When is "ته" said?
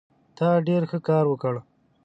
0.37-0.47